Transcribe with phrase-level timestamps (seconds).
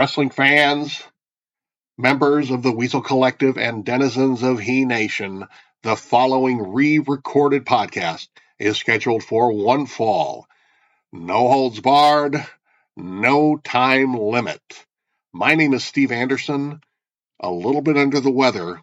[0.00, 1.02] Wrestling fans,
[1.98, 5.46] members of the Weasel Collective, and denizens of Heenan Nation,
[5.82, 8.28] the following re recorded podcast
[8.58, 10.46] is scheduled for one fall.
[11.12, 12.42] No holds barred,
[12.96, 14.62] no time limit.
[15.34, 16.80] My name is Steve Anderson,
[17.38, 18.80] a little bit under the weather,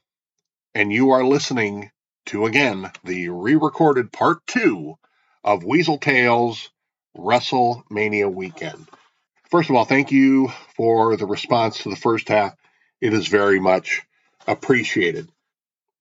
[0.75, 1.89] and you are listening
[2.27, 4.99] to again the re recorded part two
[5.43, 6.69] of Weasel Tales
[7.17, 8.87] WrestleMania weekend.
[9.49, 12.53] First of all, thank you for the response to the first half.
[12.99, 14.01] It is very much
[14.45, 15.29] appreciated.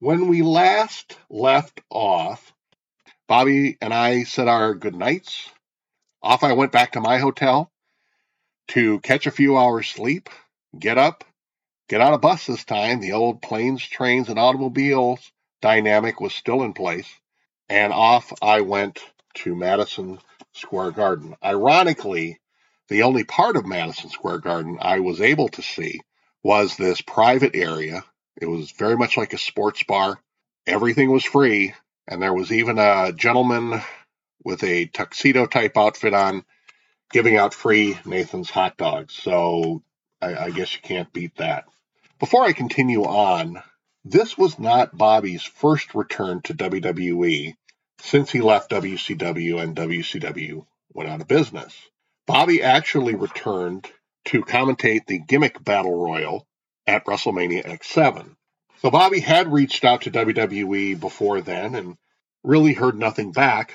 [0.00, 2.52] When we last left off,
[3.28, 5.48] Bobby and I said our good nights.
[6.23, 7.70] Off I went back to my hotel
[8.68, 10.28] to catch a few hours sleep,
[10.76, 11.23] get up,
[11.88, 13.01] get on a bus this time.
[13.01, 15.20] The old planes, trains, and automobiles
[15.62, 17.09] dynamic was still in place.
[17.68, 19.01] And off I went
[19.34, 20.18] to Madison
[20.52, 21.37] Square Garden.
[21.45, 22.40] Ironically,
[22.88, 26.00] the only part of Madison Square Garden I was able to see
[26.42, 28.04] was this private area.
[28.40, 30.18] It was very much like a sports bar.
[30.66, 31.74] Everything was free,
[32.06, 33.80] and there was even a gentleman
[34.45, 36.45] with a tuxedo type outfit on
[37.10, 39.15] giving out free Nathan's hot dogs.
[39.15, 39.82] So
[40.21, 41.65] I, I guess you can't beat that.
[42.18, 43.62] Before I continue on,
[44.04, 47.56] this was not Bobby's first return to WWE
[48.00, 51.76] since he left WCW and WCW went out of business.
[52.27, 53.87] Bobby actually returned
[54.27, 56.46] to commentate the gimmick battle royal
[56.87, 58.35] at WrestleMania X7.
[58.83, 61.96] So Bobby had reached out to WWE before then and
[62.43, 63.73] really heard nothing back.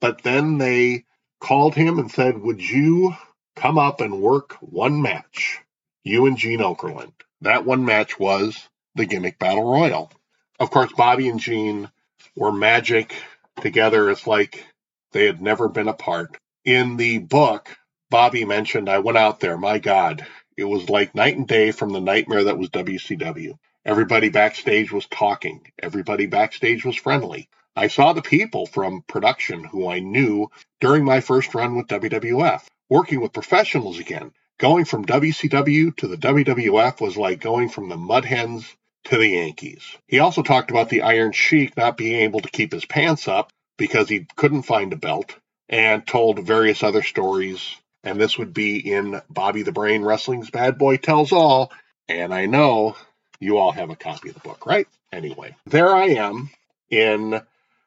[0.00, 1.04] But then they
[1.40, 3.14] called him and said, Would you
[3.56, 5.60] come up and work one match?
[6.02, 7.12] You and Gene Okerlund.
[7.42, 10.10] That one match was the gimmick battle royal.
[10.58, 11.90] Of course, Bobby and Gene
[12.34, 13.14] were magic
[13.60, 14.10] together.
[14.10, 14.66] It's like
[15.12, 16.38] they had never been apart.
[16.64, 17.76] In the book,
[18.10, 19.56] Bobby mentioned, I went out there.
[19.56, 23.56] My God, it was like night and day from the nightmare that was WCW.
[23.84, 27.48] Everybody backstage was talking, everybody backstage was friendly.
[27.76, 30.48] I saw the people from production who I knew
[30.80, 34.32] during my first run with WWF, working with professionals again.
[34.58, 38.66] Going from WCW to the WWF was like going from the Mud Hens
[39.04, 39.84] to the Yankees.
[40.08, 43.52] He also talked about the Iron Sheik not being able to keep his pants up
[43.78, 45.36] because he couldn't find a belt
[45.68, 47.76] and told various other stories.
[48.02, 51.70] And this would be in Bobby the Brain Wrestling's Bad Boy Tells All.
[52.08, 52.96] And I know
[53.38, 54.88] you all have a copy of the book, right?
[55.12, 56.50] Anyway, there I am
[56.88, 57.40] in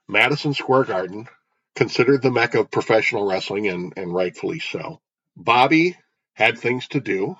[0.08, 1.28] Madison Square Garden,
[1.76, 5.00] considered the mecca of professional wrestling, and, and rightfully so.
[5.36, 5.98] Bobby
[6.34, 7.38] had things to do.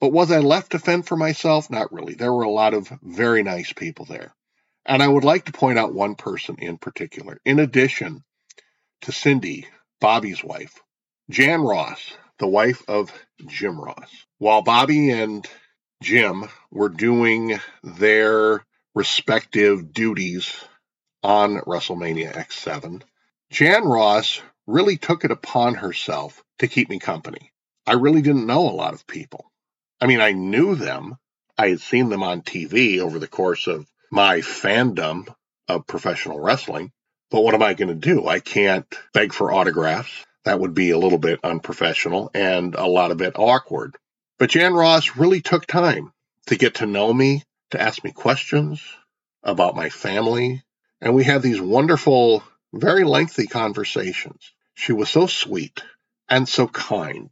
[0.00, 1.70] But was I left to fend for myself?
[1.70, 2.14] Not really.
[2.14, 4.32] There were a lot of very nice people there.
[4.86, 7.40] And I would like to point out one person in particular.
[7.44, 8.22] In addition
[9.02, 9.66] to Cindy,
[10.00, 10.80] Bobby's wife,
[11.30, 13.12] Jan Ross, the wife of
[13.46, 14.08] Jim Ross.
[14.38, 15.46] While Bobby and
[16.02, 20.50] Jim were doing their respective duties
[21.22, 23.02] on WrestleMania X7,
[23.50, 27.52] Jan Ross really took it upon herself to keep me company.
[27.86, 29.52] I really didn't know a lot of people.
[30.00, 31.16] I mean, I knew them.
[31.58, 35.26] I had seen them on TV over the course of my fandom
[35.68, 36.90] of professional wrestling.
[37.30, 38.26] But what am I going to do?
[38.26, 40.24] I can't beg for autographs.
[40.48, 43.98] That would be a little bit unprofessional and a lot of it awkward.
[44.38, 46.10] But Jan Ross really took time
[46.46, 47.42] to get to know me,
[47.72, 48.82] to ask me questions
[49.42, 50.62] about my family.
[51.02, 52.42] And we had these wonderful,
[52.72, 54.54] very lengthy conversations.
[54.74, 55.82] She was so sweet
[56.30, 57.28] and so kind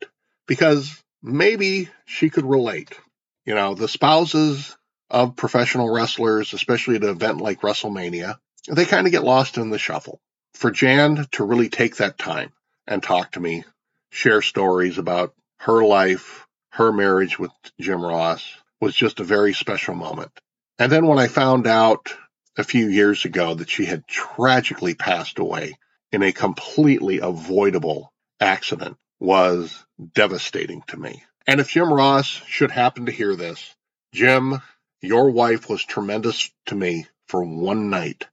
[0.47, 3.00] because maybe she could relate.
[3.47, 4.76] You know, the spouses
[5.09, 8.37] of professional wrestlers, especially at an event like WrestleMania,
[8.69, 10.21] they kind of get lost in the shuffle.
[10.53, 12.53] For Jan to really take that time
[12.87, 13.65] and talk to me,
[14.11, 18.47] share stories about her life, her marriage with Jim Ross
[18.81, 20.31] was just a very special moment.
[20.79, 22.15] And then when I found out
[22.57, 25.79] a few years ago that she had tragically passed away
[26.13, 31.23] in a completely avoidable accident was devastating to me.
[31.47, 33.75] And if Jim Ross should happen to hear this,
[34.12, 34.61] Jim,
[35.00, 38.27] your wife was tremendous to me for one night,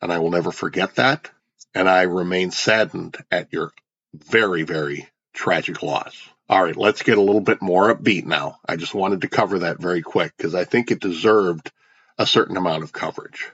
[0.00, 1.30] and I will never forget that.
[1.74, 3.72] And I remain saddened at your
[4.14, 6.16] very, very tragic loss.
[6.48, 8.58] All right, let's get a little bit more upbeat now.
[8.66, 11.70] I just wanted to cover that very quick because I think it deserved
[12.16, 13.50] a certain amount of coverage.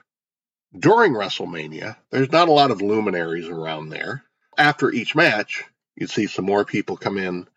[0.77, 4.23] During WrestleMania, there's not a lot of luminaries around there.
[4.57, 5.65] After each match,
[5.95, 7.47] you'd see some more people come in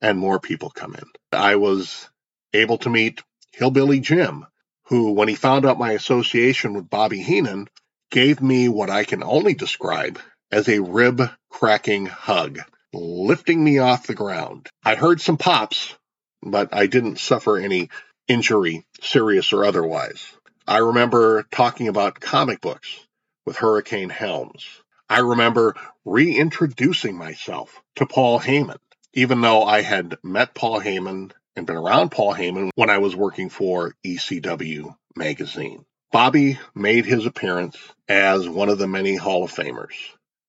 [0.00, 1.04] and more people come in.
[1.32, 2.08] I was
[2.52, 3.22] able to meet
[3.52, 4.46] Hillbilly Jim,
[4.84, 7.68] who, when he found out my association with Bobby Heenan,
[8.10, 10.20] gave me what I can only describe
[10.54, 11.20] as a rib
[11.50, 12.60] cracking hug,
[12.92, 14.68] lifting me off the ground.
[14.84, 15.96] I heard some pops,
[16.44, 17.90] but I didn't suffer any
[18.28, 20.24] injury, serious or otherwise.
[20.64, 23.04] I remember talking about comic books
[23.44, 24.64] with Hurricane Helms.
[25.08, 25.74] I remember
[26.04, 28.78] reintroducing myself to Paul Heyman,
[29.12, 33.16] even though I had met Paul Heyman and been around Paul Heyman when I was
[33.16, 35.84] working for ECW magazine.
[36.12, 37.76] Bobby made his appearance
[38.08, 39.94] as one of the many Hall of Famers.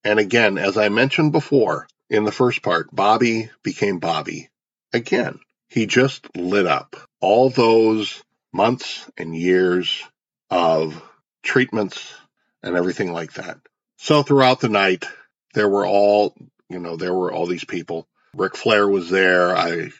[0.06, 4.48] And again, as I mentioned before in the first part, Bobby became Bobby
[4.92, 5.40] again.
[5.68, 8.22] He just lit up all those
[8.52, 10.04] months and years
[10.48, 11.02] of
[11.42, 12.14] treatments
[12.62, 13.58] and everything like that.
[13.96, 15.06] So throughout the night,
[15.54, 16.36] there were all,
[16.68, 18.06] you know, there were all these people.
[18.32, 19.56] Ric Flair was there.
[19.56, 19.90] I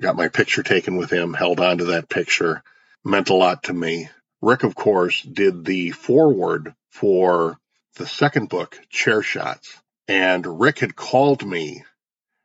[0.00, 2.62] got my picture taken with him, held on to that picture,
[3.04, 4.08] meant a lot to me.
[4.40, 7.59] Ric, of course, did the foreword for
[7.94, 9.76] the second book, Chair Shots.
[10.08, 11.84] And Ric had called me.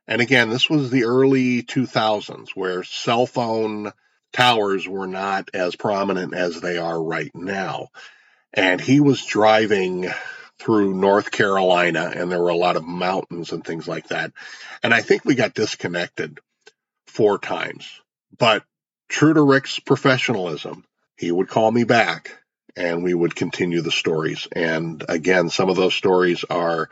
[0.06, 3.92] And again, this was the early 2000s where cell phone
[4.32, 7.88] towers were not as prominent as they are right now.
[8.52, 10.08] And he was driving
[10.58, 14.32] through North Carolina, and there were a lot of mountains and things like that.
[14.82, 16.38] And I think we got disconnected
[17.06, 18.00] four times.
[18.38, 18.64] But
[19.08, 20.84] true to Ric's professionalism,
[21.16, 22.32] he would call me back
[22.76, 24.46] and we would continue the stories.
[24.52, 26.88] And again, some of those stories are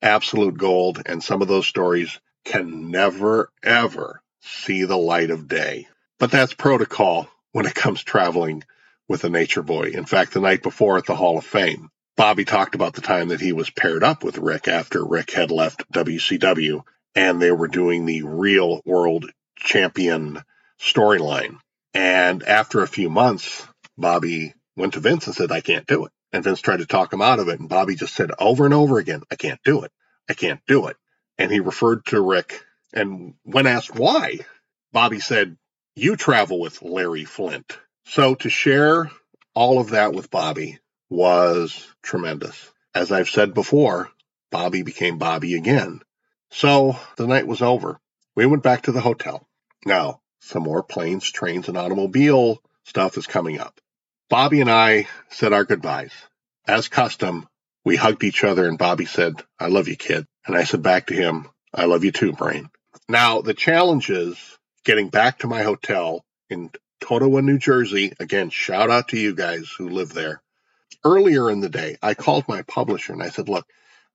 [0.00, 5.88] absolute gold, and some of those stories can never, ever see the light of day.
[6.18, 8.64] But that's protocol when it comes traveling
[9.08, 9.90] with a nature boy.
[9.94, 13.28] In fact, the night before at the Hall of Fame, Bobby talked about the time
[13.28, 16.82] that he was paired up with Ric after Ric had left WCW
[17.14, 20.42] and they were doing the real world champion
[20.80, 21.58] storyline.
[21.94, 23.66] And after a few months,
[23.96, 26.12] Bobby went to Vince and said, I can't do it.
[26.32, 27.60] And Vince tried to talk him out of it.
[27.60, 29.92] And Bobby just said over and over again, I can't do it.
[30.28, 30.96] I can't do it.
[31.36, 32.64] And he referred to Ric.
[32.92, 34.38] And when asked why,
[34.92, 35.56] Bobby said,
[35.94, 37.78] You travel with Larry Flynt.
[38.06, 39.10] So to share
[39.54, 40.78] all of that with Bobby
[41.10, 42.70] was tremendous.
[42.94, 44.10] As I've said before,
[44.50, 46.00] Bobby became Bobby again.
[46.50, 48.00] So the night was over.
[48.34, 49.46] We went back to the hotel.
[49.84, 53.80] Now, some more planes, trains, and automobile stuff is coming up.
[54.30, 56.12] Bobby and I said our goodbyes.
[56.66, 57.48] As custom,
[57.84, 60.26] we hugged each other and Bobby said, I love you, kid.
[60.46, 62.68] And I said back to him, I love you too, Brain.
[63.08, 64.36] Now, the challenge is
[64.84, 66.70] getting back to my hotel in
[67.00, 68.12] Totowa, New Jersey.
[68.20, 70.42] Again, shout out to you guys who live there.
[71.04, 73.66] Earlier in the day, I called my publisher and I said, look,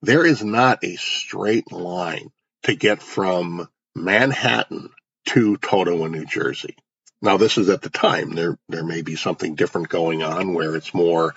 [0.04, 2.30] there is not a straight line
[2.64, 4.90] to get from Manhattan
[5.30, 6.76] to Totowa, New Jersey.
[7.24, 8.36] Now, this is at the time.
[8.36, 11.34] There, there may be something different going on where it's more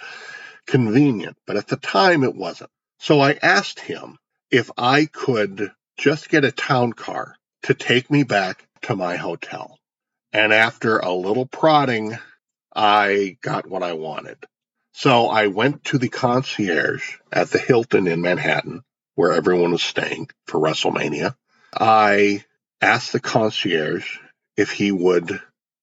[0.67, 2.71] convenient, but at the time it wasn't.
[2.99, 4.19] So I asked him
[4.51, 9.79] if I could just get a town car to take me back to my hotel.
[10.33, 12.19] And after a little prodding,
[12.75, 14.39] I got what I wanted.
[14.93, 18.83] So I went to the concierge at the Hilton in Manhattan,
[19.15, 21.37] where everyone was staying for WrestleMania.
[21.73, 22.45] I
[22.81, 24.19] asked the concierge
[24.57, 25.41] if he would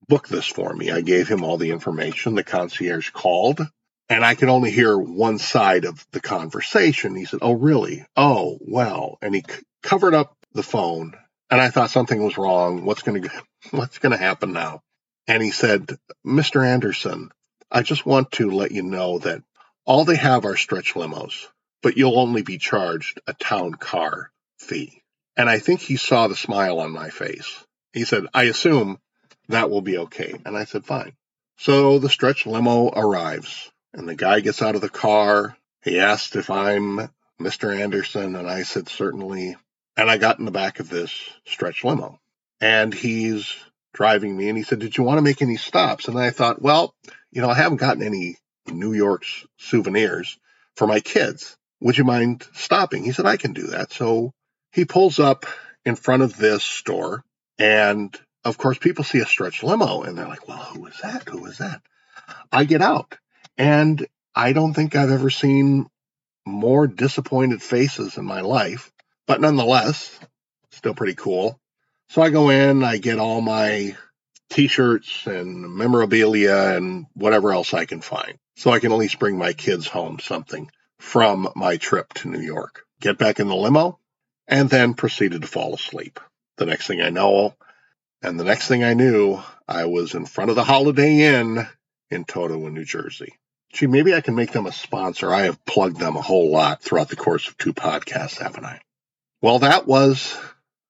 [0.08, 0.92] book this for me.
[0.92, 2.36] I gave him all the information.
[2.36, 3.62] The concierge called
[4.10, 7.16] and I could only hear one side of the conversation.
[7.16, 8.06] He said, Oh, really?
[8.16, 9.18] Oh, well.
[9.22, 11.16] And he c- covered up the phone
[11.50, 12.86] and I thought something was wrong.
[12.86, 13.30] What's going to,
[13.72, 14.82] what's going to happen now?
[15.28, 16.66] And he said, Mr.
[16.66, 17.32] Anderson,
[17.72, 19.42] I just want to let you know that
[19.86, 21.48] all they have are stretch limos,
[21.82, 25.02] but you'll only be charged a town car fee.
[25.36, 27.66] And I think he saw the smile on my face.
[27.94, 29.00] He said, I assume
[29.50, 30.40] that will be okay.
[30.46, 31.14] And I said, fine.
[31.58, 35.56] So the stretch limo arrives and the guy gets out of the car.
[35.84, 37.10] He asked if I'm
[37.40, 37.78] Mr.
[37.78, 38.36] Anderson.
[38.36, 39.56] And I said, certainly.
[39.96, 41.14] And I got in the back of this
[41.46, 42.20] stretch limo
[42.60, 43.54] and he's
[43.94, 46.08] driving me and he said, did you want to make any stops?
[46.08, 46.96] And I thought, well,
[47.32, 50.40] you know, I haven't gotten any New York's souvenirs
[50.76, 51.56] for my kids.
[51.82, 53.04] Would you mind stopping?
[53.04, 53.92] He said, I can do that.
[53.92, 54.32] So
[54.72, 55.46] he pulls up
[55.86, 57.24] in front of this store
[57.60, 61.28] and of course, people see a stretch limo and they're like, well, who is that?
[61.30, 61.82] Who is that?
[62.52, 63.18] I get out
[63.58, 65.88] and I don't think I've ever seen
[66.46, 68.92] more disappointed faces in my life,
[69.28, 70.20] but nonetheless,
[70.72, 71.60] still pretty cool.
[72.10, 73.96] So I go in, I get all my
[74.50, 78.38] t shirts and memorabilia and whatever else I can find.
[78.56, 80.70] So I can at least bring my kids home something
[81.00, 82.86] from my trip to New York.
[83.00, 84.00] Get back in the limo
[84.48, 86.20] and then proceeded to fall asleep.
[86.58, 87.56] The next thing I know,
[88.24, 91.68] and the next thing I knew, I was in front of the Holiday Inn
[92.10, 93.34] in Totowa, New Jersey.
[93.74, 95.34] Gee, maybe I can make them a sponsor.
[95.34, 98.82] I have plugged them a whole lot throughout the course of two podcasts, haven't I?
[99.42, 100.38] Well, that was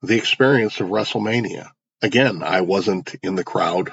[0.02, 1.72] the experience of WrestleMania.
[2.02, 3.92] Again, I wasn't in the crowd.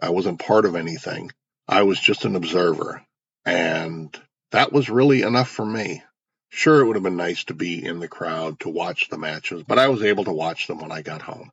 [0.00, 1.30] I wasn't part of anything.
[1.68, 3.02] I was just an observer.
[3.46, 4.14] And
[4.50, 6.02] that was really enough for me.
[6.50, 9.62] Sure, it would have been nice to be in the crowd to watch the matches,
[9.62, 11.50] but I was able to watch them when I got home.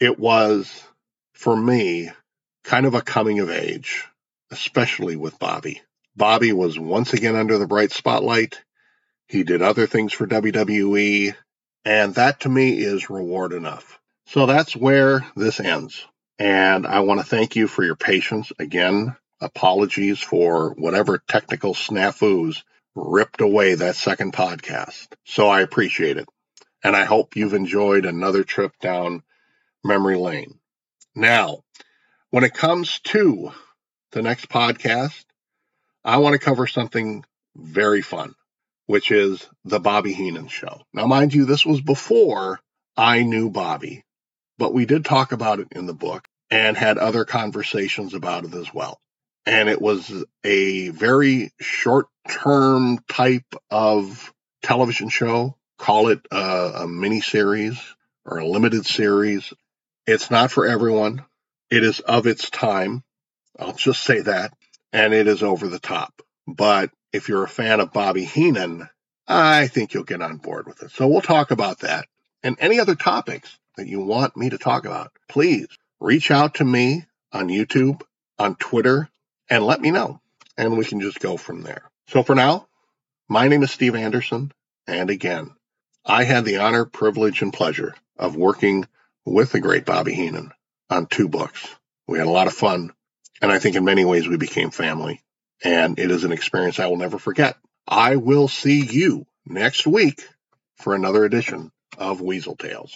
[0.00, 0.82] It was,
[1.34, 2.10] for me,
[2.64, 4.06] kind of a coming of age,
[4.50, 5.82] especially with Bobby.
[6.16, 8.60] Bobby was once again under the bright spotlight.
[9.28, 11.34] He did other things for WWE,
[11.84, 13.98] and that to me is reward enough.
[14.26, 16.04] So that's where this ends.
[16.38, 18.52] And I want to thank you for your patience.
[18.58, 22.62] Again, apologies for whatever technical snafus
[22.94, 25.08] ripped away that second podcast.
[25.24, 26.28] So I appreciate it.
[26.82, 29.22] And I hope you've enjoyed another trip down
[29.84, 30.58] memory lane.
[31.14, 31.62] Now,
[32.30, 33.52] when it comes to
[34.12, 35.24] the next podcast,
[36.04, 37.24] I want to cover something
[37.56, 38.34] very fun,
[38.86, 40.82] which is the Bobby Heenan show.
[40.92, 42.60] Now, mind you, this was before
[42.96, 44.04] I knew Bobby,
[44.58, 48.54] but we did talk about it in the book and had other conversations about it
[48.54, 48.98] as well.
[49.46, 55.56] And it was a very short term type of television show.
[55.78, 57.78] Call it a, a mini series
[58.24, 59.52] or a limited series.
[60.06, 61.24] It's not for everyone.
[61.70, 63.02] It is of its time.
[63.58, 64.52] I'll just say that
[64.92, 66.22] and it is over the top.
[66.46, 68.88] But if you're a fan of Bobby Heenan,
[69.26, 70.90] I think you'll get on board with it.
[70.90, 72.06] So we'll talk about that
[72.42, 75.10] and any other topics that you want me to talk about.
[75.28, 75.66] Please
[76.00, 78.02] reach out to me on YouTube,
[78.38, 79.08] on Twitter,
[79.48, 80.20] and let me know.
[80.56, 81.90] And we can just go from there.
[82.08, 82.68] So for now,
[83.28, 84.52] my name is Steve Anderson.
[84.86, 85.52] And again,
[86.04, 88.86] I had the honor, privilege, and pleasure of working
[89.24, 90.52] with the great Bobby Heenan
[90.90, 91.66] on two books.
[92.06, 92.92] We had a lot of fun
[93.40, 95.22] and I think in many ways we became family.
[95.62, 97.56] And it is an experience I will never forget.
[97.86, 100.26] I will see you next week
[100.76, 102.94] for another edition of Weasel Tales.